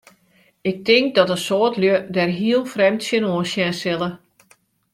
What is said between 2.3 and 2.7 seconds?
hiel